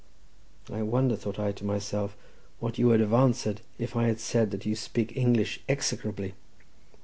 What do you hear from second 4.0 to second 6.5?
had said that you speak English execrably."